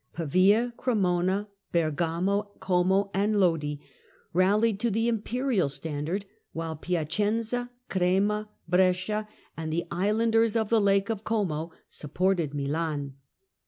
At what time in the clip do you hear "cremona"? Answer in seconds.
0.77-1.47